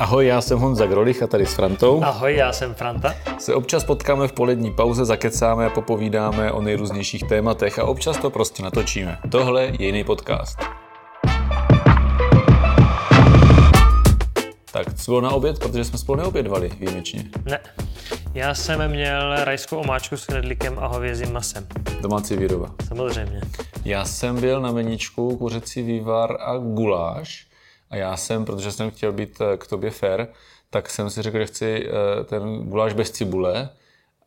[0.00, 2.02] Ahoj, já jsem Honza Grolich a tady s Frantou.
[2.04, 3.14] Ahoj, já jsem Franta.
[3.38, 8.30] Se občas potkáme v polední pauze, zakecáme a popovídáme o nejrůznějších tématech a občas to
[8.30, 9.18] prostě natočíme.
[9.30, 10.58] Tohle je jiný podcast.
[14.72, 17.24] Tak co bylo na oběd, protože jsme spolu neobědvali výjimečně.
[17.44, 17.60] Ne,
[18.34, 21.66] já jsem měl rajskou omáčku s knedlíkem a hovězím masem.
[22.00, 22.74] Domácí výroba.
[22.88, 23.40] Samozřejmě.
[23.84, 27.47] Já jsem byl na meničku kuřecí vývar a guláš
[27.90, 30.26] a já jsem, protože jsem chtěl být eh, k tobě fair,
[30.70, 33.68] tak jsem si řekl, že chci eh, ten guláš bez cibule.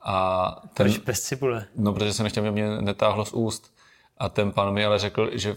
[0.01, 1.65] A ten, Proč bez cibule?
[1.75, 3.73] No, protože jsem nechtěl, aby mě netáhlo z úst.
[4.17, 5.55] A ten pán mi ale řekl, že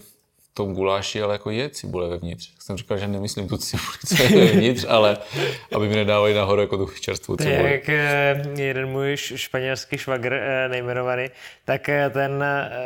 [0.57, 2.51] tom guláši ale jako je cibule vevnitř.
[2.59, 5.17] Jsem říkal, že nemyslím tu cibuli, co je vevnitř, ale
[5.75, 7.71] aby mi nedávali nahoru jako tu čerstvou cibuli.
[7.71, 11.27] jak eh, jeden můj španělský švagr eh, nejmenovaný,
[11.65, 12.43] tak eh, ten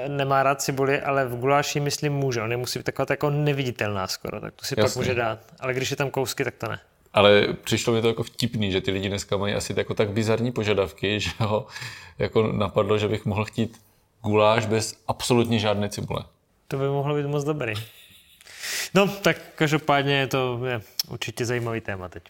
[0.07, 2.41] nemá rád cibuli, ale v guláši myslím může.
[2.41, 4.99] On je musí být taková jako neviditelná skoro, tak to si pak Jasně.
[4.99, 5.39] může dát.
[5.59, 6.79] Ale když je tam kousky, tak to ne.
[7.13, 10.51] Ale přišlo mi to jako vtipný, že ty lidi dneska mají asi jako tak bizarní
[10.51, 11.67] požadavky, že ho
[12.19, 13.81] jako napadlo, že bych mohl chtít
[14.23, 16.23] guláš bez absolutně žádné cibule.
[16.69, 17.73] To by mohlo být moc dobrý.
[18.93, 22.23] No, tak každopádně je to je určitě zajímavý téma teď.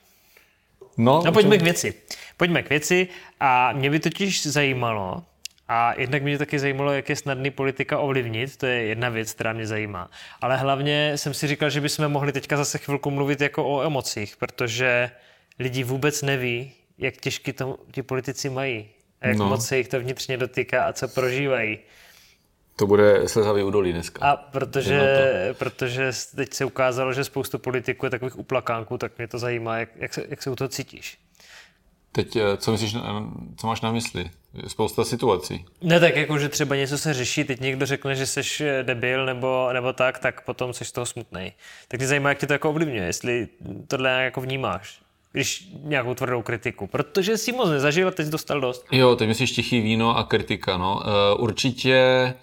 [0.98, 1.94] No, No pojďme k věci.
[2.38, 3.08] Pojďme k věci
[3.40, 5.24] a mě by totiž zajímalo,
[5.72, 9.54] a jednak mě taky zajímalo, jak je snadný politika ovlivnit, to je jedna věc, která
[9.54, 10.10] mě zajímá.
[10.42, 14.38] Ale hlavně jsem si říkal, že bychom mohli teďka zase chvilku mluvit jako o emocích,
[14.38, 15.12] protože
[15.60, 18.90] lidi vůbec neví, jak těžký to ti politici mají.
[19.22, 19.50] A jak no.
[19.50, 21.80] moc se jich to vnitřně dotýká a co prožívají.
[22.80, 24.26] To bude slezavý údolí dneska.
[24.26, 29.40] A protože, protože teď se ukázalo, že spoustu politiků je takových uplakánků, tak mě to
[29.40, 31.18] zajímá, jak, jak, se, jak se u toho cítíš.
[32.12, 32.96] Teď, eh, co myslíš,
[33.58, 34.30] co máš na mysli?
[34.68, 35.66] Spousta situací.
[35.82, 39.26] Ne tak jako, že třeba něco se řeší, teď někdo řekne, že jsi eh, debil
[39.26, 41.54] nebo, nebo tak, tak potom jsi z toho smutný.
[41.88, 43.48] Tak mě zajímá, jak tě to jako ovlivňuje, jestli
[43.88, 45.00] tohle nějak jako vnímáš,
[45.32, 46.88] když nějakou tvrdou kritiku.
[46.88, 48.86] Protože si moc nezažil a teď jsi dostal dost.
[48.92, 51.02] Jo, teď myslíš tichý víno a kritika, no.
[51.36, 52.34] Uh, určitě,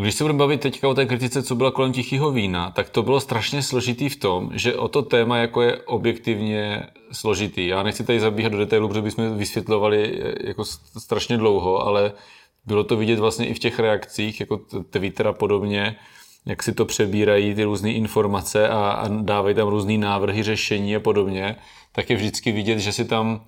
[0.00, 3.02] když se budeme bavit teďka o té kritice, co byla kolem tichého vína, tak to
[3.02, 7.66] bylo strašně složitý v tom, že o to téma jako je objektivně složitý.
[7.66, 10.64] Já nechci tady zabíhat do detailu, protože bychom vysvětlovali eh, jako
[10.98, 12.12] strašně dlouho, ale
[12.66, 14.60] bylo to vidět vlastně i v těch reakcích, jako
[14.90, 15.96] Twitter a podobně,
[16.46, 21.00] jak si to přebírají ty různé informace a, a dávají tam různé návrhy řešení a
[21.00, 21.56] podobně,
[21.92, 23.44] tak je vždycky vidět, že si tam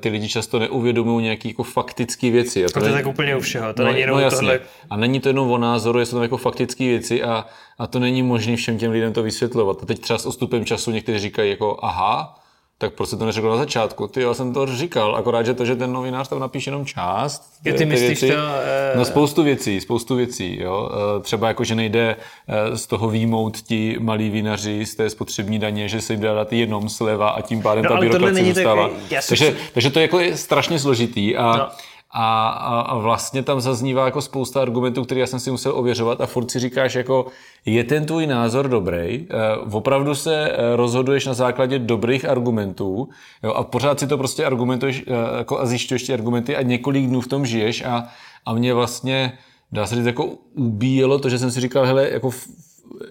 [0.00, 2.64] ty lidi často neuvědomují nějaké jako faktické věci.
[2.64, 4.38] A To je tak úplně u všeho, to no, není jenom no jasně.
[4.38, 4.60] tohle.
[4.90, 7.46] A není to jenom o názoru, jsou tam jako faktické věci a,
[7.78, 9.82] a to není možné všem těm lidem to vysvětlovat.
[9.82, 12.38] A teď třeba s odstupem času někteří říkají jako aha,
[12.80, 14.06] tak proč se to neřekl na začátku?
[14.08, 17.42] Ty, já jsem to říkal, akorát, že to, že ten novinář tam napíše jenom část.
[17.64, 20.90] Jo, ty myslíš to, eh, No spoustu věcí, spoustu věcí, jo.
[21.18, 22.16] Eh, Třeba jako, že nejde
[22.48, 26.34] eh, z toho výjmout ti malí vinaři z té spotřební daně, že se jim dá
[26.34, 28.90] dát jenom sleva a tím pádem No, ta byrokracie tak- zůstává.
[29.10, 31.66] já si takže, takže to je jako je strašně složitý a, No.
[32.10, 36.20] A, a, a vlastně tam zaznívá jako spousta argumentů, které já jsem si musel ověřovat
[36.20, 37.26] a furt si říkáš jako,
[37.66, 43.08] je ten tvůj názor dobrý, eh, opravdu se eh, rozhoduješ na základě dobrých argumentů?
[43.42, 47.06] Jo, a pořád si to prostě argumentuješ eh, jako a zjišťuješ ty argumenty a několik
[47.06, 48.08] dnů v tom žiješ a,
[48.46, 49.38] a mě vlastně
[49.72, 50.24] dá se říct, jako
[50.54, 52.30] ubíjelo to, že jsem si říkal, hele, jako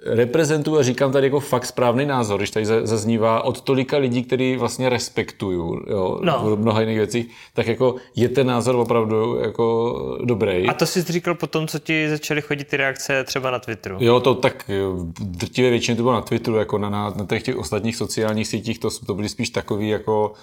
[0.05, 4.23] reprezentuju a říkám tady jako fakt správný názor, když tady za- zaznívá od tolika lidí,
[4.23, 6.55] který vlastně respektuju, jo, No.
[6.55, 10.67] v mnoha jiných věcích, tak jako je ten názor opravdu jako dobrý.
[10.67, 13.97] A to jsi říkal potom, co ti začaly chodit ty reakce třeba na Twitteru.
[13.99, 17.43] Jo, to tak v drtivé většině to bylo na Twitteru, jako na, na, na těch,
[17.43, 20.33] těch ostatních sociálních sítích, to, to byly spíš takový jako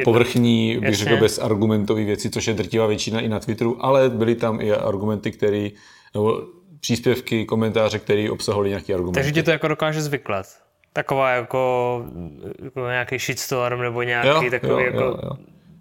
[0.00, 4.34] eh, povrchní, bych řekl, bezargumentové věci, což je drtivá většina i na Twitteru, ale byly
[4.34, 5.68] tam i argumenty, které,
[6.14, 6.40] nebo
[6.86, 9.14] příspěvky, komentáře, které obsahovaly nějaký argumenty.
[9.18, 10.46] Takže ti to jako dokáže zvyklat.
[10.92, 12.04] Taková jako,
[12.64, 15.18] jako nějaký shitstorm nebo nějaký takový jako...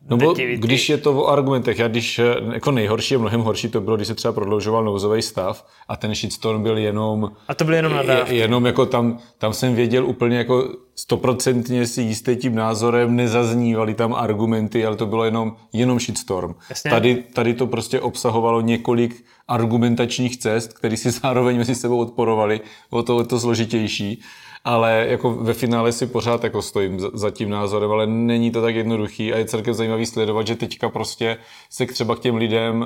[0.09, 2.23] Nebo drtivý ty- když je to o argumentech, já když eh,
[2.53, 6.15] jako nejhorší a mnohem horší to bylo, když se třeba prodloužoval nouzový stav a ten
[6.15, 8.35] shitstorm byl jenom A to byly jenom nadávky.
[8.35, 13.93] je- jenom jako tam, tam jsem věděl úplně jako stoprocentně si jistý tím názorem, nezaznívaly
[13.93, 16.53] tam argumenty, ale to bylo jenom, jenom shitstorm.
[16.69, 16.91] Jasně.
[16.91, 23.03] Tady, tady to prostě obsahovalo několik argumentačních cest, které si zároveň mezi sebou odporovaly, o
[23.03, 24.21] to, to složitější.
[24.63, 28.75] Ale jako ve finále si pořád jako stojím za, tím názorem, ale není to tak
[28.75, 31.37] jednoduchý a je celkem zajímavý sledovat, že teďka prostě
[31.69, 32.85] se k třeba k těm lidem,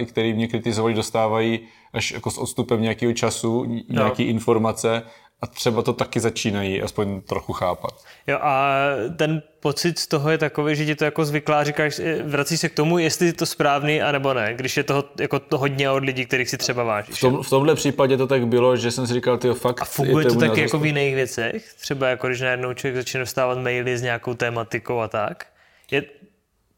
[0.00, 1.60] eh, který mě kritizovali, dostávají
[1.92, 5.02] až jako s odstupem nějakého času, nějaký informace
[5.42, 8.04] a třeba to taky začínají aspoň trochu chápat.
[8.26, 8.76] Jo a
[9.16, 12.68] ten pocit z toho je takový, že ti to jako zvyklá, říkáš, eh, vrací se
[12.68, 16.04] k tomu, jestli je to správný, anebo ne, když je toho jako to hodně od
[16.04, 17.16] lidí, kterých si třeba vážíš.
[17.16, 19.82] V, tom, v tomhle případě to tak bylo, že jsem si říkal, ty fakt...
[19.82, 21.74] A funguje to taky jako v jiných věcech?
[21.80, 25.46] Třeba jako když najednou člověk začne dostávat maily s nějakou tématikou a tak?
[25.90, 26.04] Je...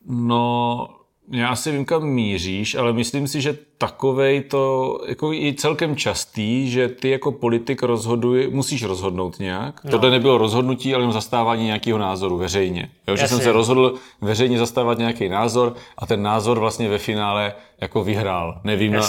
[0.06, 0.88] No,
[1.30, 6.70] já si vím, kam míříš, ale myslím si, že takovej to jako i celkem častý,
[6.70, 9.84] že ty jako politik rozhoduj, musíš rozhodnout nějak.
[9.84, 9.90] No.
[9.90, 12.90] Tohle nebylo rozhodnutí, ale jenom zastávání nějakého názoru veřejně.
[13.08, 17.54] Jo, že jsem se rozhodl veřejně zastávat nějaký názor a ten názor vlastně ve finále
[17.80, 18.60] jako vyhrál.
[18.64, 19.02] Nevím, na,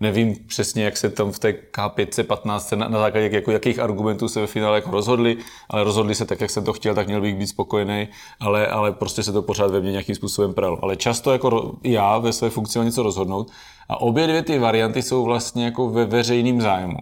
[0.00, 4.28] nevím přesně, jak se tam v té K5, 15 na, na základě jako, jakých argumentů
[4.28, 5.36] se ve finále jako rozhodli,
[5.70, 8.08] ale rozhodli se tak, jak jsem to chtěl, tak měl bych být spokojený,
[8.40, 10.78] ale, ale prostě se to pořád ve mně nějakým způsobem pral.
[10.82, 13.50] Ale často jako já ve své funkci něco rozhodnout
[13.88, 16.98] a obě dvě ty varianty jsou vlastně jako ve veřejným zájmu.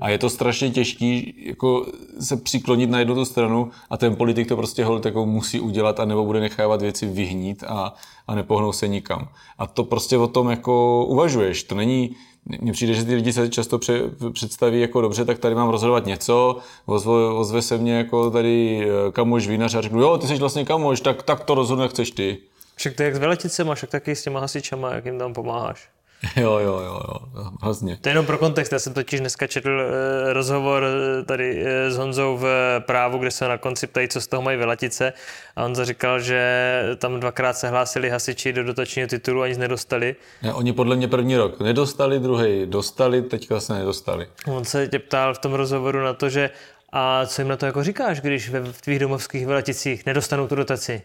[0.00, 1.86] A je to strašně těžký jako
[2.20, 6.00] se přiklonit na jednu tu stranu a ten politik to prostě hold jako musí udělat
[6.00, 7.94] a nebo bude nechávat věci vyhnít a,
[8.28, 9.28] a nepohnou se nikam.
[9.58, 11.62] A to prostě o tom jako uvažuješ.
[11.62, 12.16] To není,
[12.60, 14.00] mně přijde, že ty lidi se často pře,
[14.32, 16.56] představí jako dobře, tak tady mám rozhodovat něco,
[16.86, 20.64] ozve, ozve se mě jako tady eh, kamoš vinař a řeknu, jo, ty jsi vlastně
[20.64, 22.38] kamoš, tak, tak to rozhodne, chceš ty.
[22.74, 25.88] Však to jak s veleticema, však taky s těma hasičama, jak jim tam pomáháš.
[26.36, 27.96] Jo, jo, jo, jo, hrozně.
[27.96, 31.68] To je jenom pro kontext, já jsem totiž dneska četl uh, rozhovor eh, tady uh,
[31.88, 32.46] s Honzou v
[32.80, 35.12] právu, kde se na konci ptají, co z toho mají vylatice
[35.56, 40.16] a on říkal, že tam dvakrát se hlásili hasiči do dotačního titulu a nic nedostali.
[40.42, 44.26] Ne, oni podle mě první rok nedostali, druhý dostali, teďka se nedostali.
[44.46, 46.50] On se tě ptal v tom rozhovoru na to, že
[46.92, 51.02] a co jim na to jako říkáš, když ve tvých domovských velaticích nedostanou tu dotaci?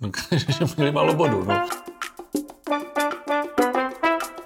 [0.00, 1.68] No, že měli málo bodů, no.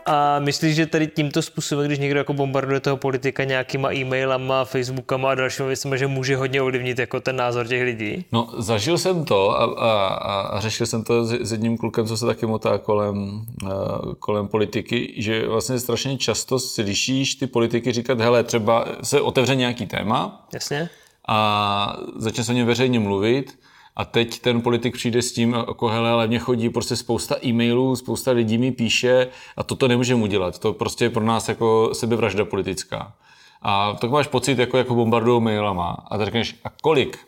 [0.06, 5.30] A myslíš, že tady tímto způsobem, když někdo jako bombarduje toho politika nějakýma e-mailama, facebookama
[5.30, 8.24] a dalšími věcmi, že může hodně ovlivnit jako ten názor těch lidí?
[8.32, 12.16] No, zažil jsem to a, a, a řešil jsem to s, s jedním klukem, co
[12.16, 13.70] se taky motá kolem, uh,
[14.18, 19.86] kolem politiky, že vlastně strašně často slyšíš ty politiky říkat, hele, třeba se otevře nějaký
[19.86, 20.46] téma.
[20.54, 20.88] Jasně.
[21.28, 23.58] A začne se o něm veřejně mluvit
[23.96, 27.96] a teď ten politik přijde s tím, jako hele, ale mě chodí prostě spousta e-mailů,
[27.96, 30.58] spousta lidí mi píše a toto nemůžeme udělat.
[30.58, 33.14] To prostě je pro nás jako sebevražda politická.
[33.62, 35.96] A tak máš pocit, jako, jako bombardují mailama.
[36.10, 37.18] A tak řekneš, a kolik?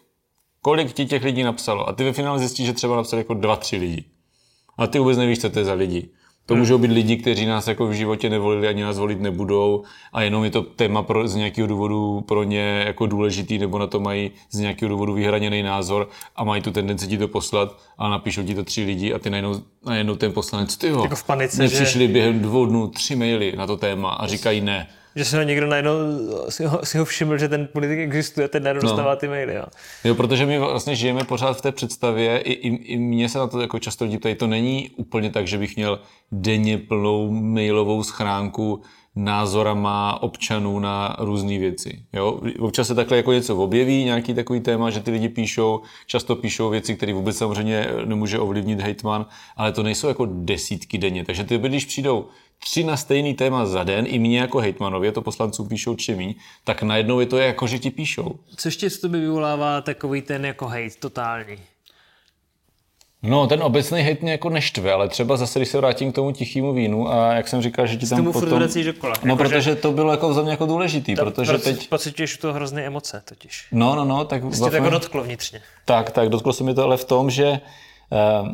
[0.63, 1.89] Kolik ti těch lidí napsalo?
[1.89, 4.05] A ty ve finále zjistíš, že třeba napsali jako dva, tři lidi.
[4.79, 6.09] A ty vůbec nevíš, co to je za lidi.
[6.49, 6.61] To hmm.
[6.61, 10.45] můžou být lidi, kteří nás jako v životě nevolili ani nás volit nebudou a jenom
[10.45, 14.31] je to téma pro, z nějakého důvodu pro ně jako důležitý nebo na to mají
[14.51, 18.55] z nějakého důvodu vyhraněný názor a mají tu tendenci ti to poslat a napíšou ti
[18.55, 21.77] to tři lidi a ty najednou, najednou ten poslanec, ty jako v panice, že...
[21.77, 25.43] přišli během dvou dnů tři maily na to téma a říkají ne že se ho
[25.43, 25.93] někdo najednou
[26.49, 28.89] si ho, si ho všiml, že ten politik existuje, ten najednou no.
[28.89, 29.55] dostává ty maily.
[29.55, 29.65] Jo.
[30.05, 33.47] jo, protože my vlastně žijeme pořád v té představě, i, i, i mě se na
[33.47, 36.01] to jako často lidi ptají, to není úplně tak, že bych měl
[36.33, 38.83] denně plnou mailovou schránku
[39.19, 42.03] názorama občanů na různé věci.
[42.13, 42.41] Jo?
[42.59, 46.71] Občas se takhle jako něco objeví, nějaký takový téma, že ty lidi píšou, často píšou
[46.71, 49.27] věci, které vůbec samozřejmě nemůže ovlivnit hejtman,
[49.57, 51.25] ale to nejsou jako desítky denně.
[51.25, 52.27] Takže ty, když přijdou
[52.59, 56.35] tři na stejný téma za den, i mě jako hejtmanovi, to poslanců píšou čím
[56.65, 58.39] tak najednou je to jako, že ti píšou.
[58.57, 61.57] Co ještě z tebe vyvolává takový ten jako hejt totální?
[63.23, 66.33] No, ten obecný hejt mě jako neštve, ale třeba zase, když se vrátím k tomu
[66.33, 68.61] tichému vínu a jak jsem říkal, že ti tam potom...
[68.85, 69.15] dokola.
[69.25, 71.89] No, jako, protože to bylo jako za mě jako důležitý, to, protože proč, teď...
[71.89, 73.67] Pocituješ to hrozné emoce totiž.
[73.73, 74.43] No, no, no, tak...
[74.55, 75.61] Jsi to jako dotklo vnitřně.
[75.85, 77.61] Tak, tak, dotklo se mi to ale v tom, že
[78.41, 78.49] uh,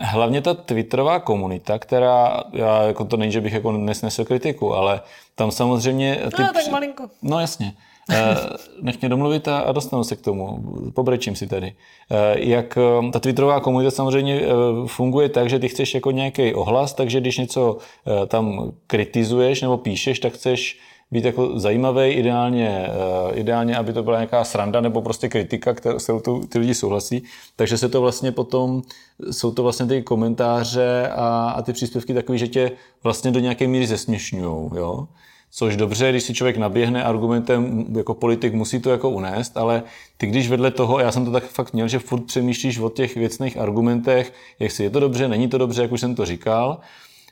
[0.00, 5.00] hlavně ta Twitterová komunita, která, já jako to není, že bych jako nesnesl kritiku, ale
[5.34, 6.16] tam samozřejmě...
[6.36, 7.08] Ty no, tak malinko.
[7.22, 7.74] No, jasně.
[8.10, 8.36] Eh,
[8.82, 10.64] nech mě domluvit a, a dostanu se k tomu.
[10.94, 11.74] Pobrečím si tady.
[12.10, 14.42] Eh, jak eh, ta Twitterová komunita samozřejmě
[14.86, 17.78] funguje tak, že ty chceš jako nějaký ohlas, takže když něco
[18.26, 20.80] tam kritizuješ nebo píšeš, tak chceš
[21.10, 22.88] být jako zajímavý, ideálně,
[23.34, 27.22] ideálně, aby to byla nějaká sranda nebo prostě kritika, kterou tu, ty lidi souhlasí.
[27.56, 28.82] Takže se to vlastně potom,
[29.30, 33.66] jsou to vlastně ty komentáře a, a ty příspěvky takový, že tě vlastně do nějaké
[33.66, 34.70] míry zesměšňují.
[34.76, 35.08] Jo?
[35.52, 39.82] Což dobře, když si člověk naběhne argumentem, jako politik musí to jako unést, ale
[40.16, 43.16] ty když vedle toho, já jsem to tak fakt měl, že furt přemýšlíš o těch
[43.16, 46.78] věcných argumentech, jestli je to dobře, není to dobře, jak už jsem to říkal,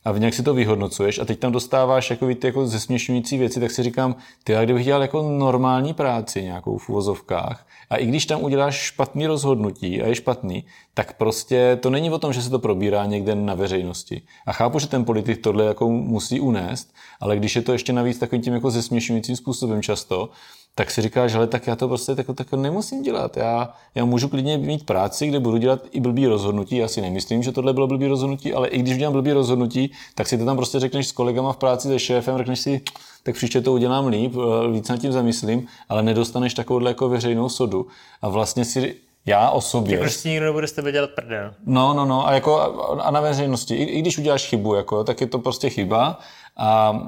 [0.04, 3.60] a v nějak si to vyhodnocuješ a teď tam dostáváš jako, ty jako zesměšňující věci,
[3.60, 8.06] tak si říkám, ty, a kdybych dělal jako normální práci nějakou v uvozovkách a i
[8.06, 10.64] když tam uděláš špatný rozhodnutí a je špatný,
[10.94, 14.22] tak prostě to není o tom, že se to probírá někde na veřejnosti.
[14.46, 18.18] A chápu, že ten politik tohle jako musí unést, ale když je to ještě navíc
[18.18, 20.30] takovým tím jako zesměšňujícím způsobem často,
[20.74, 23.36] tak si říkáš, že tak já to prostě tak, tak nemusím dělat.
[23.36, 26.76] Já, já můžu klidně mít práci, kde budu dělat i blbý rozhodnutí.
[26.76, 30.28] Já si nemyslím, že tohle bylo blbý rozhodnutí, ale i když dělám blbý rozhodnutí, tak
[30.28, 32.80] si to tam prostě řekneš s kolegama v práci, se šéfem, řekneš si,
[33.22, 37.48] tak příště to udělám líp, eh, víc nad tím zamyslím, ale nedostaneš takovouhle jako veřejnou
[37.48, 37.86] sodu.
[38.22, 38.96] A vlastně si
[39.26, 39.98] já o sobě.
[39.98, 41.54] Prostě nikdo nebude s tebe dělat prdel.
[41.66, 42.26] No, no, no.
[42.28, 42.60] A, jako,
[43.00, 46.18] a na veřejnosti, i, i když uděláš chybu, jako, tak je to prostě chyba.
[46.58, 47.02] A,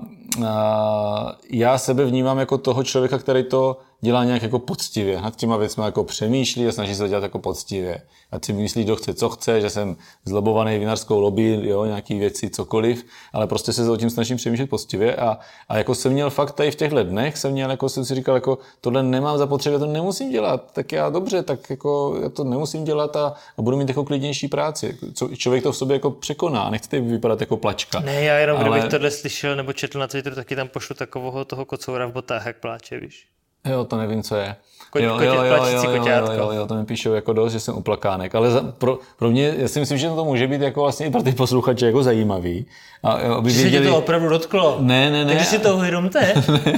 [0.47, 5.57] a já sebe vnímám jako toho člověka, který to dělá nějak jako poctivě, nad těma
[5.57, 8.03] věcmi jako přemýšlí a snaží se to dělat jako poctivě.
[8.33, 12.51] Ať si myslí, kdo chce, co chce, že jsem zlobovaný vinařskou lobby, jo, nějaký věci,
[12.51, 15.39] cokoliv, ale prostě se o tím snažím přemýšlet poctivě a,
[15.69, 18.35] a jako jsem měl fakt tady v těchto dnech, jsem měl, jako jsem si říkal,
[18.35, 22.85] jako tohle nemám zapotřebí, to nemusím dělat, tak já dobře, tak jako já to nemusím
[22.85, 24.99] dělat a, a budu mít jako klidnější práci.
[25.15, 28.01] Co, člověk to v sobě jako překoná, nechcete vypadat jako plačka.
[28.01, 28.71] Ne, já jenom, ale...
[28.71, 32.13] kdybych tohle slyšel slyšel nebo četl na Twitteru, taky tam pošlu takového toho kocoura v
[32.13, 33.27] botách, jak pláče, víš.
[33.65, 34.57] Jo, to nevím, co je.
[34.93, 37.61] Ko- jo, jo, jo, jo, jo, jo, jo, jo, to mi píšou jako dost, že
[37.61, 40.81] jsem uplakánek, ale za, pro, pro, mě, já si myslím, že to může být jako
[40.81, 42.67] vlastně i pro ty posluchače jako zajímavý.
[43.03, 43.85] A, aby že věděli...
[43.85, 44.77] se to opravdu dotklo.
[44.81, 45.33] Ne, ne, ne.
[45.33, 46.35] Takže si to uvědomte.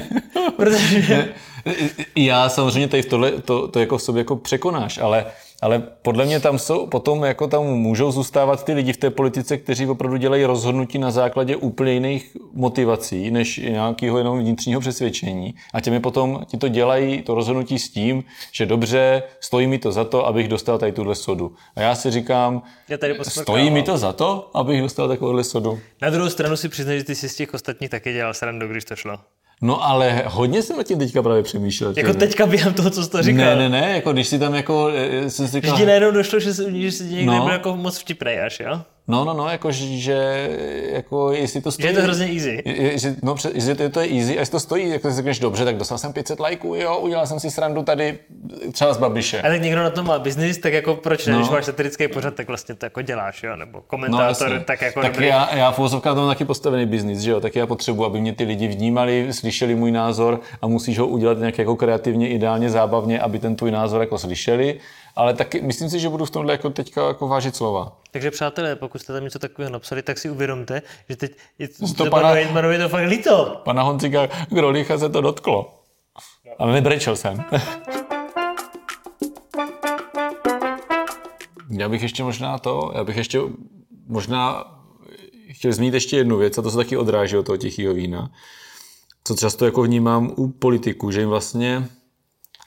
[0.57, 1.17] protože...
[1.17, 1.29] Ne.
[2.17, 5.27] Já samozřejmě tady tohle, to, to jako v sobě jako překonáš, ale
[5.63, 9.57] ale podle mě tam jsou, potom jako tam můžou zůstávat ty lidi v té politice,
[9.59, 15.55] kteří opravdu dělají rozhodnutí na základě úplně jiných motivací, než nějakého jenom vnitřního přesvědčení.
[15.75, 19.93] A těmi potom ti to dělají, to rozhodnutí s tím, že dobře, stojí mi to
[19.93, 21.55] za to, abych dostal tady tuhle sodu.
[21.77, 25.79] A já si říkám, já tady stojí mi to za to, abych dostal takovouhle sodu.
[26.03, 28.85] Na druhou stranu si přiznám, že ty si z těch ostatních taky dělal srandu, když
[28.85, 29.19] to šlo.
[29.63, 31.95] No ale hodně jsem na tím teďka právě přemýšlel.
[31.97, 33.45] Jako teďka během toho, co jsi to říkal.
[33.45, 35.77] Ne, ne, ne, jako když si tam jako, eh, jsem si říkal...
[35.77, 37.39] Ti najednou došlo, že, že si někdo no.
[37.39, 38.81] nebyl jako moc vtipnej až, jo?
[39.09, 40.49] No, no, no, jako, že
[40.93, 41.89] jako, jestli to stojí...
[41.89, 42.63] Že je to hrozně easy.
[42.65, 45.39] Je, že, no, že to, to je easy a jestli to stojí, jako si řekneš,
[45.39, 48.19] dobře, tak dostal jsem 500 lajků, jo, udělal jsem si srandu tady
[48.73, 49.43] třeba z Babiše.
[49.43, 51.39] A tak někdo na tom má biznis, tak jako proč ne, no.
[51.39, 55.01] když máš satirický pořad, tak vlastně to jako děláš, jo, nebo komentátor, no, tak jako
[55.03, 55.27] Tak dobrý.
[55.27, 58.33] já, já v úzovkách mám taky postavený biznis, že jo, tak já potřebuji, aby mě
[58.33, 63.21] ty lidi vnímali, slyšeli můj názor a musíš ho udělat nějak jako kreativně, ideálně, zábavně,
[63.21, 64.79] aby ten tvůj názor jako slyšeli
[65.17, 67.97] ale taky myslím si, že budu v tomhle jako teďka jako vážit slova.
[68.11, 72.11] Takže přátelé, pokud jste tam něco takového napsali, tak si uvědomte, že teď je to,
[72.11, 73.61] pana, je to fakt líto.
[73.65, 75.75] Pana Honzika Grolicha se to dotklo.
[76.59, 77.45] Ale nebrečel jsem.
[81.79, 83.41] já bych ještě možná to, já bych ještě
[84.07, 84.65] možná
[85.51, 88.31] chtěl zmínit ještě jednu věc, a to se taky odráží od toho tichého vína,
[89.25, 91.89] co často jako vnímám u politiků, že jim vlastně,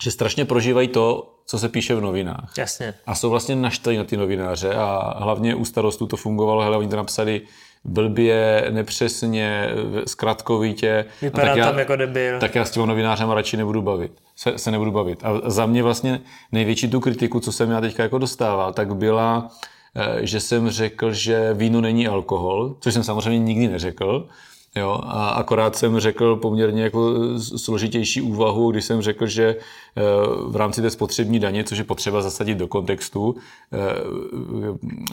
[0.01, 2.53] že strašně prožívají to, co se píše v novinách.
[2.57, 2.93] Jasně.
[3.05, 6.87] A jsou vlastně naštvaní na ty novináře a hlavně u starostů to fungovalo, hele, oni
[6.87, 7.41] to napsali
[7.85, 9.69] blbě, nepřesně,
[10.07, 11.05] zkratkovitě.
[11.21, 12.39] Vypadá tak já, tam jako debil.
[12.39, 14.11] Tak já s těmi novinářem radši nebudu bavit.
[14.35, 15.23] Se, se nebudu bavit.
[15.23, 16.21] A za mě vlastně
[16.51, 19.51] největší tu kritiku, co jsem já teďka jako dostával, tak byla,
[19.95, 24.27] eh, že jsem řekl, že víno není alkohol, což jsem samozřejmě nikdy neřekl.
[24.77, 30.01] Jo, a akorát jsem řekl poměrně jako složitější úvahu, když jsem řekl, že eh,
[30.47, 33.35] v rámci té spotřební daně, což je potřeba zasadit do kontextu,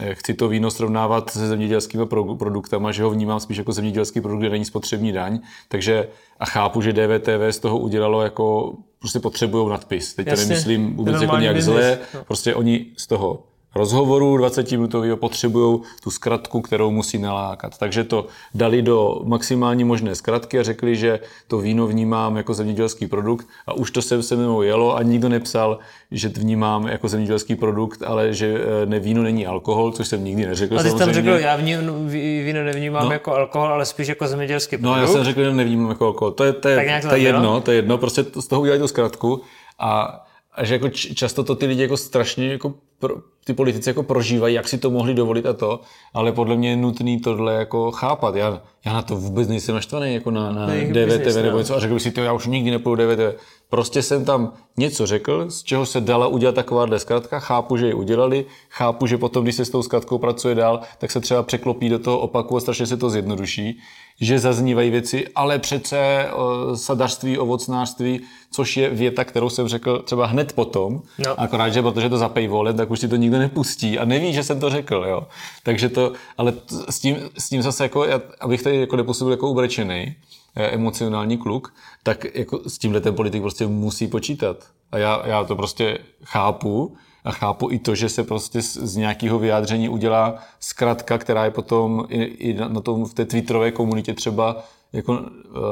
[0.01, 2.07] eh, chci to víno srovnávat se zemědělskými
[2.39, 6.09] produktama, že ho vnímám spíš jako zemědělský produkt, kde není spotřební daň, takže
[6.41, 10.15] a chápu, že DVTV z toho udělalo jako, prostě potřebují nadpis.
[10.15, 12.25] Teď Jasně, to nemyslím vůbec jako nějak zle, no.
[12.25, 13.43] prostě oni z toho
[13.75, 17.79] rozhovoru 20-minutového potřebují tu zkratku, kterou musí nalákat.
[17.79, 23.07] Takže to dali do maximální možné zkratky a řekli, že to víno vnímám jako zemědělský
[23.07, 25.79] produkt a už to se se mnou jelo a nikdo nepsal,
[26.11, 30.25] že to vnímám jako zemědělský produkt, ale že eh, ne, víno není alkohol, což jsem
[30.25, 30.79] nikdy neřekl.
[30.79, 32.09] A ty jsi tam řekl, já vním,
[32.45, 33.13] víno nevnímám no.
[33.13, 34.97] jako alkohol, ale spíš jako zemědělský produkt.
[34.97, 36.33] No, já jsem řekl, že nevnímám jako alkohol.
[36.33, 38.81] To je, to je, to, to je jedno, to je jedno, prostě z toho udělali
[38.81, 39.43] tu zkratku
[39.79, 40.23] a
[40.55, 44.55] a že jako často to ty lidi jako strašně jako pro, ty politici jako prožívají,
[44.55, 45.81] jak si to mohli dovolit a to,
[46.15, 48.35] ale podle mě je nutný tohle jako chápat.
[48.35, 51.59] Já, já na to vůbec nejsem naštvaný jako na, na DVTV nebo no.
[51.59, 53.41] něco a řekl bych si to, já už nikdy nepůjdu DVTV.
[53.69, 57.95] Prostě jsem tam něco řekl, z čeho se dala udělat takováhle zkratka, chápu, že ji
[57.95, 61.89] udělali, chápu, že potom, když se s tou zkratkou pracuje dál, tak se třeba překlopí
[61.89, 63.81] do toho opaku a strašně se to zjednoduší,
[64.21, 70.27] že zaznívají věci, ale přece uh, sadařství, ovocnářství, což je věta, kterou jsem řekl třeba
[70.27, 71.41] hned potom, no.
[71.41, 74.43] akorát, že protože to za paywallem, tak už ti to nikdo nepustí a neví, že
[74.43, 75.27] jsem to řekl, jo.
[75.63, 76.53] Takže to, ale
[76.91, 78.07] s tím, s tím zase jako,
[78.41, 80.15] abych tady jako nepůsobil jako ubrečený,
[80.57, 84.57] eh, emocionální kluk, tak jako s tímhle ten politik prostě musí počítat.
[84.93, 88.97] A já, já to prostě chápu a chápu i to, že se prostě z, z
[88.97, 93.71] nějakého vyjádření udělá zkratka, která je potom i, i na, na tom v té twitterové
[93.71, 95.25] komunitě třeba jako,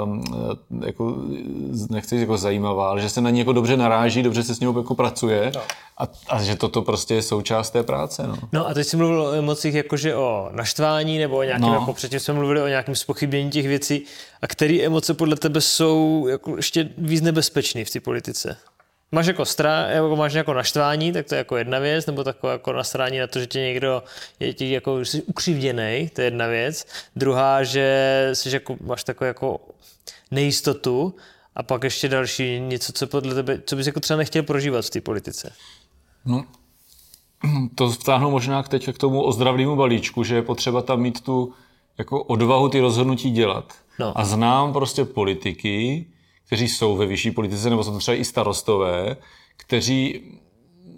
[0.04, 0.24] um,
[0.86, 1.16] jako,
[1.90, 4.60] nechci říct jako zajímavá, ale že se na ní jako dobře naráží, dobře se s
[4.60, 5.60] ním jako pracuje no.
[5.98, 8.26] a, a, že toto prostě je součást té práce.
[8.26, 11.74] No, no a teď jsi mluvil o emocích jakože o naštvání nebo o nějakém, no.
[11.74, 14.04] jako předtím jsme mluvili o nějakém spochybnění těch věcí
[14.42, 18.56] a které emoce podle tebe jsou jako ještě víc nebezpečné v té politice?
[19.12, 22.52] Máš jako strach, jako máš jako naštvání, tak to je jako jedna věc, nebo takové
[22.52, 24.02] jako nastrání na to, že tě někdo
[24.40, 26.86] je ti jako jsi ukřivděný, to je jedna věc.
[27.16, 29.60] Druhá, že jsi jako, máš takovou jako
[30.30, 31.14] nejistotu
[31.56, 34.90] a pak ještě další něco, co podle tebe, co bys jako třeba nechtěl prožívat v
[34.90, 35.52] té politice.
[36.24, 36.44] No,
[37.74, 41.54] to vtáhnu možná teď k tomu ozdravnému balíčku, že je potřeba tam mít tu
[41.98, 43.74] jako odvahu ty rozhodnutí dělat.
[43.98, 44.18] No.
[44.18, 46.06] A znám prostě politiky,
[46.50, 49.16] kteří jsou ve vyšší politice, nebo jsou to třeba i starostové,
[49.56, 50.22] kteří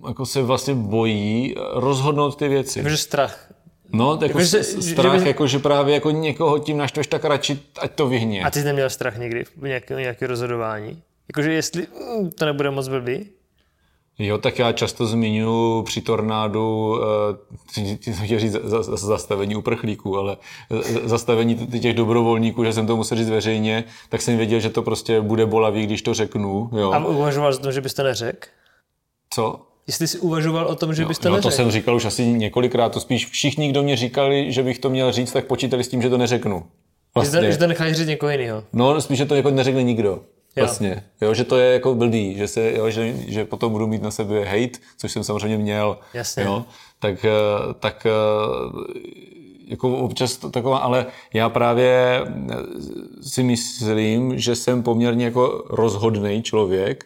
[0.08, 2.82] jako se vlastně bojí rozhodnout ty věci.
[2.82, 3.52] Takže strach.
[3.92, 5.28] No, jako, jako že, strach, že by...
[5.28, 8.44] jako, že právě jako někoho tím naštveš, tak radši, ať to vyhně.
[8.44, 11.02] A ty jsi neměl strach někdy v nějaké, nějaké rozhodování?
[11.28, 11.86] Jakože jestli
[12.20, 13.26] mm, to nebude moc blbý?
[14.18, 20.36] Jo, tak já často zmiňuji při tornádu, uh, chtěl říct za, za, zastavení uprchlíků, ale
[20.70, 24.82] eh, zastavení těch dobrovolníků, že jsem to musel říct veřejně, tak jsem věděl, že to
[24.82, 26.70] prostě bude bolavý, když to řeknu.
[26.76, 26.92] Jo.
[26.92, 28.48] A uvažoval jsi to, že byste neřekl?
[29.30, 29.60] Co?
[29.86, 31.50] Jestli jsi uvažoval o tom, že byste no, neřekl.
[31.50, 34.90] to jsem říkal už asi několikrát, to spíš všichni, kdo mě říkali, že bych to
[34.90, 36.66] měl říct, tak počítali s tím, že to neřeknu.
[37.14, 37.52] Vlastně.
[37.52, 38.64] Že to necháš říct někoho jiného.
[38.72, 40.20] No, spíš, že to jako neřekne nikdo.
[40.56, 44.02] Vlastně, jo, že to je jako blbý, že, se, jo, že, že potom budu mít
[44.02, 46.42] na sebe hate, což jsem samozřejmě měl, Jasně.
[46.42, 46.64] jo,
[46.98, 48.10] tak, eh, tak eh,
[49.66, 52.54] jako občas to taková, ale já právě eh,
[53.22, 57.04] si myslím, že jsem poměrně jako rozhodný člověk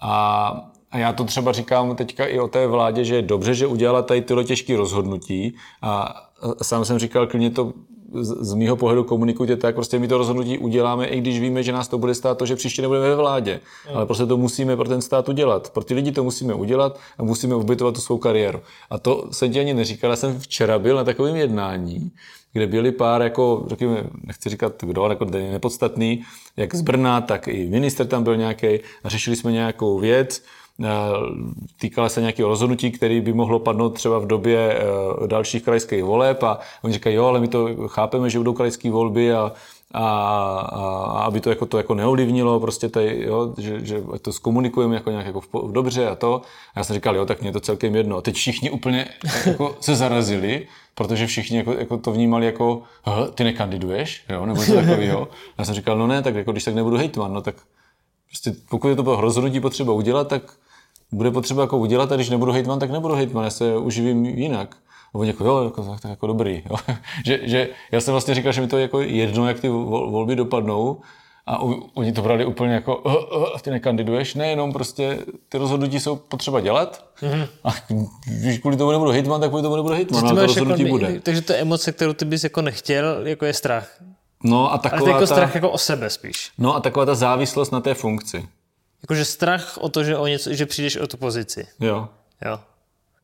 [0.00, 0.46] a,
[0.90, 4.02] a já to třeba říkám teďka i o té vládě, že je dobře, že udělala
[4.02, 6.22] tady tyhle těžké rozhodnutí a
[6.62, 7.72] sám jsem říkal, klidně to
[8.14, 11.72] z, z mýho pohledu komunikujte tak, prostě my to rozhodnutí uděláme, i když víme, že
[11.72, 13.60] nás to bude stát to, že příště nebudeme ve vládě.
[13.90, 13.96] Mm.
[13.96, 15.70] Ale prostě to musíme pro ten stát udělat.
[15.70, 18.60] Pro ty lidi to musíme udělat a musíme ubytovat tu svou kariéru.
[18.90, 22.10] A to jsem ti ani neříkal, já jsem včera byl na takovém jednání,
[22.52, 26.22] kde byli pár, jako, řekněme, nechci říkat kdo, jako nepodstatný,
[26.56, 28.66] jak z Brna, tak i minister tam byl nějaký
[29.04, 30.42] a řešili jsme nějakou věc,
[31.80, 36.42] týkala se nějakého rozhodnutí, který by mohlo padnout třeba v době eh, dalších krajských voleb
[36.42, 39.52] a oni říkají, jo, ale my to chápeme, že budou krajské volby a,
[39.92, 40.04] a,
[40.72, 45.10] a, aby to jako, to jako neovlivnilo, prostě tady, jo, že, že to zkomunikujeme jako
[45.10, 46.42] nějak jako v, v dobře a to.
[46.74, 48.16] A já jsem říkal, jo, tak mě je to celkem jedno.
[48.16, 49.08] A teď všichni úplně
[49.46, 52.82] jako se zarazili, protože všichni jako, jako to vnímali jako,
[53.34, 55.28] ty nekandiduješ, jo, nebo něco takového.
[55.58, 57.54] Já jsem říkal, no ne, tak jako když tak nebudu hejtman, no tak
[58.28, 60.42] prostě pokud je to rozhodnutí potřeba udělat, tak
[61.12, 64.76] bude potřeba jako udělat a když nebudu hejtman, tak nebudu hejtman, já se uživím jinak.
[65.14, 66.62] A oni jako, jo, jako, tak, tak jako dobrý.
[66.70, 66.76] Jo.
[67.26, 70.36] že, že, já jsem vlastně říkal, že mi to je jako jedno, jak ty volby
[70.36, 71.00] dopadnou,
[71.46, 71.58] a
[71.94, 75.18] oni to brali úplně jako, uh, uh, ty nekandiduješ, nejenom prostě
[75.48, 77.48] ty rozhodnutí jsou potřeba dělat mm-hmm.
[77.64, 77.70] a
[78.26, 81.20] když kvůli tomu nebudu hitman, tak kvůli tomu nebudu hitman, ale to rozhodnutí jako, bude.
[81.20, 83.90] Takže to emoce, kterou ty bys jako nechtěl, jako je strach.
[84.44, 86.50] No a taková Ale to jako ta, strach jako o sebe spíš.
[86.58, 88.48] No a taková ta závislost na té funkci.
[89.02, 91.66] Jakože strach o to, že, o něco, že přijdeš o tu pozici.
[91.80, 92.08] Jo.
[92.44, 92.60] Jo.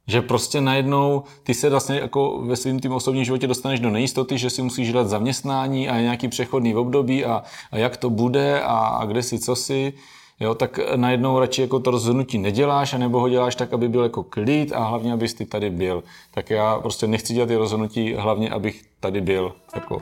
[0.07, 4.39] Že prostě najednou ty se vlastně jako ve svém tím osobním životě dostaneš do nejistoty,
[4.39, 8.77] že si musíš dělat zaměstnání a nějaký přechodný období a, a jak to bude a,
[8.77, 9.93] a kde si, co si.
[10.41, 14.23] Jo, tak najednou radši jako to rozhodnutí neděláš, anebo ho děláš tak, aby byl jako
[14.23, 16.05] klid a hlavně, abys ty tady byl.
[16.31, 19.55] Tak já prostě nechci dělat ty rozhodnutí, hlavně, abych tady byl.
[19.75, 20.01] Jako.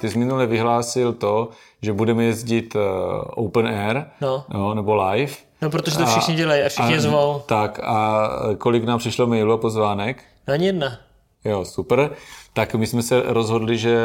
[0.00, 1.48] Ty jsi minule vyhlásil to,
[1.82, 2.80] že budeme jezdit uh,
[3.26, 4.44] open air no.
[4.48, 5.32] No, nebo live.
[5.62, 7.42] No, protože to všichni dělají a všichni a, zvou.
[7.46, 10.24] Tak a kolik nám přišlo mailů a pozvánek?
[10.48, 10.98] No, ani jedna.
[11.44, 12.10] Jo, super.
[12.52, 13.96] Tak my jsme se rozhodli, že,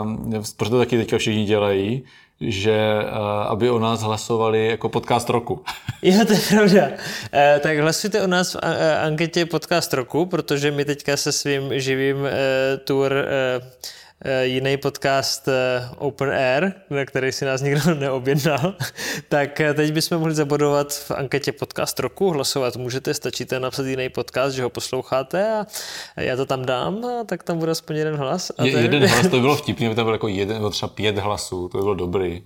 [0.00, 2.04] uh, protože to taky teďka všichni dělají,
[2.40, 5.64] že uh, aby o nás hlasovali jako podcast roku.
[6.02, 6.86] Jo, to je pravda.
[6.88, 8.58] Uh, tak hlasujte o nás v
[9.02, 12.28] anketě podcast roku, protože my teďka se svým živým uh,
[12.84, 13.60] tour Eh,
[14.42, 18.74] jiný podcast eh, Open Air, na který si nás nikdo neobjednal,
[19.28, 24.08] tak eh, teď bychom mohli zabodovat v anketě podcast roku, hlasovat můžete, stačíte napsat jiný
[24.08, 25.64] podcast, že ho posloucháte
[26.16, 28.52] a já to tam dám a tak tam bude aspoň jeden hlas.
[28.58, 28.82] A Je, ten...
[28.82, 31.78] Jeden hlas, to by bylo vtipný, by tam bylo jako jeden, třeba pět hlasů, to
[31.78, 32.42] by bylo dobrý.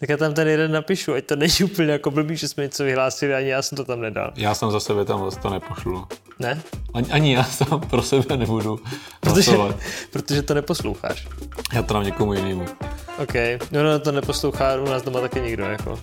[0.00, 2.84] Tak já tam ten jeden napíšu, ať to není úplně jako blbý, že jsme něco
[2.84, 4.32] vyhlásili, ani já jsem to tam nedal.
[4.36, 6.06] Já jsem za sebe tam to nepošlu.
[6.38, 6.62] Ne?
[6.94, 8.80] Ani, ani já sám pro sebe nebudu
[9.20, 9.52] protože,
[10.12, 11.28] protože to neposloucháš.
[11.74, 12.66] Já to dám někomu jinému.
[13.18, 13.34] OK,
[13.70, 16.00] no, no to neposlouchá u nás doma taky nikdo, jako.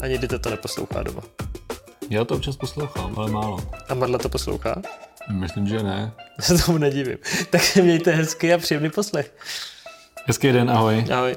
[0.00, 1.22] Ani Dita to neposlouchá doma.
[2.10, 3.58] Já to občas poslouchám, ale málo.
[3.88, 4.82] A Marla to poslouchá?
[5.32, 6.12] Myslím, že ne.
[6.40, 7.18] Se tomu nedivím.
[7.50, 9.34] Tak se mějte hezky a příjemný poslech.
[10.26, 11.04] Hezký den, ahoj.
[11.12, 11.36] Ahoj.